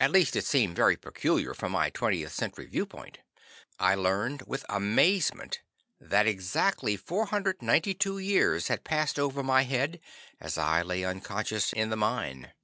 [0.00, 3.18] At least it seemed very peculiar from my 20th Century viewpoint.
[3.78, 5.60] I learned with amazement
[6.00, 10.00] that exactly 492 years had passed over my head
[10.40, 12.54] as I lay unconscious in the mine.